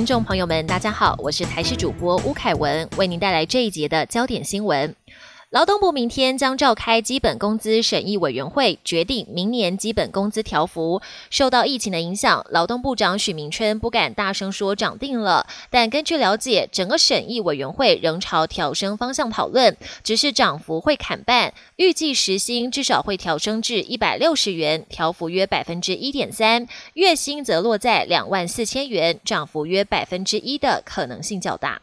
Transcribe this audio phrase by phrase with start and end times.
[0.00, 4.96] 听众朋友们，大家好，我是台视主播吴凯文，为您带来这一节的焦点新闻。
[5.50, 11.02] 劳动部明天将召开基本工资审议委员会，决定明年基本工资调幅。
[11.28, 26.64] 受到疫情的影响，劳动部长许明春不敢大声说涨定了，但根据了解，整个审议委员会仍朝调升方向讨论，只是涨幅会砍半，预计时薪至少会调升至一百六十元，调幅约百分之一点三；
[26.94, 31.82] 月薪则落在两万四千元，涨幅约百分之一的可能性较大。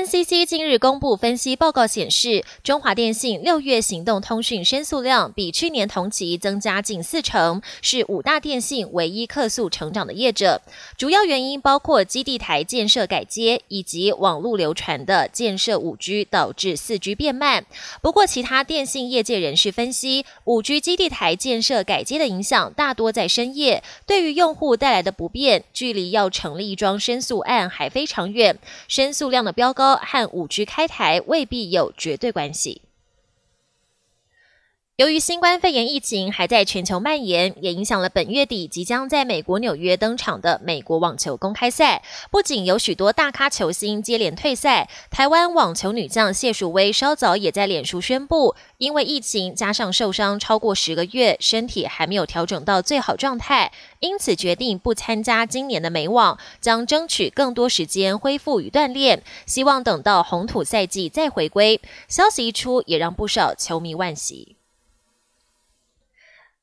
[0.00, 10.62] NCC 近日公布分析报告显示，中华电信六月行动通讯申诉量比去年同期增加近四成，是五大电信唯一客诉成长的业者。
[10.96, 17.66] 主要原因包括基地台建设改接以及网络流传的建设五 G 导致四 G 变慢。
[18.00, 28.58] 不过，其他电信业界人士分析，五 G 基地台建设改接的影响大多在深夜，对于用户带来的不便，距离要成立一桩申诉案还非常远。
[28.88, 29.74] 申诉量的标。
[29.80, 32.82] 高和五 G 开台未必有绝对关系。
[35.00, 42.02] 由于新冠肺炎疫情还在全球蔓延，也影响了本月底即将在美国纽约登场的美国网球公开赛。
[42.30, 61.80] 不仅有许多大咖球星接连退赛，台湾网球女将谢淑薇稍早也在脸书宣布，因为疫情加上受伤超过十个月，身体还没有调整到最好状态，因此决定不参加今年的美网，将争取更多时间恢复与锻炼，希望等到红土赛季再回归。
[62.06, 64.59] 消息一出，也让不少球迷惋惜。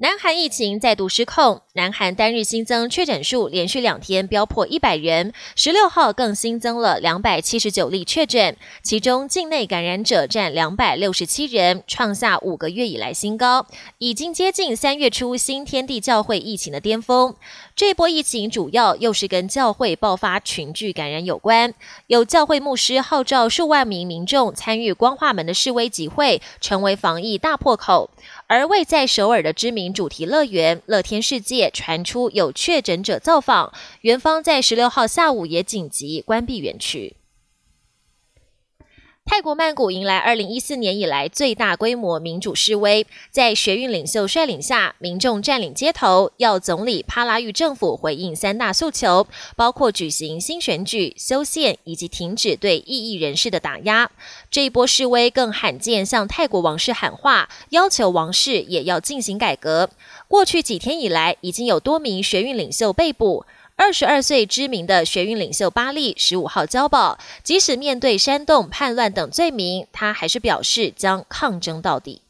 [0.00, 13.66] 南韩疫情再度失控，南韩单日新增确诊数连续两天飙破一百人，十六号更新增了两百七十九例确诊，其中境内感染者占两百六十七人，创下五个月以来新高，
[13.98, 17.34] 已经接近三月初新天地教会疫情的巅峰。
[17.74, 21.74] 这波疫情主要又是跟教会爆发群聚感染有关，
[22.06, 28.10] 有教会牧师号召数万名民众参与光化门的示威集会，成为防疫大破口。
[28.46, 37.17] 而位在首尔的知名主题乐园乐天世界传出有确诊者造访，园方在十六号下午也紧急关闭园区。
[39.30, 54.10] 泰国曼谷迎来二零一四年以来最大规模民主示威，在学运领袖率领下，民众占领街头，要总理帕拉育政府回应三大诉求，包括举行新选举、修宪以及停止对异议人士的打压。
[54.50, 59.90] 这一波示威更罕见向泰国王室喊话，要求王室也要进行改革。
[60.26, 63.44] 过去几天以来，已经有多名学运领袖被捕。
[63.80, 72.22] 二十二岁知名的学运领袖巴利十五号交保，即使面对煽动叛乱等罪名，他还是表示将抗争到底。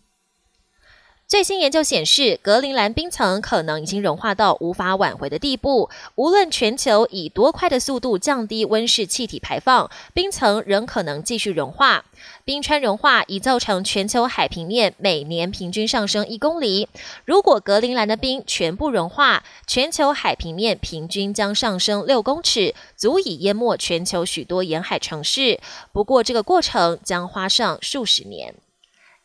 [1.28, 5.91] 最新研究显示，格陵兰冰层可能已经融化到无法挽回的地步。
[6.15, 12.06] 无论全球以多快的速度降低温室气体排放，冰层仍可能继续融化。
[12.47, 16.88] 冰川融化已造成全球海平面每年平均上升一公里。
[17.27, 25.61] 如果格陵兰的冰全部融化，全球海平面平均将上升六公尺，足以淹没全球许多沿海城市。
[25.93, 28.55] 不过，这个过程将花上数十年。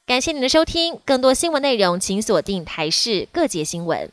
[0.06, 4.12] 感谢您的收听，更多新闻内容请锁定台视各节新闻。